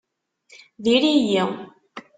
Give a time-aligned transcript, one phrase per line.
[0.83, 1.43] Diri-yi.